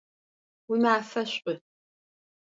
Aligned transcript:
Уимафэ 0.69 1.21
шӏу! 1.31 1.51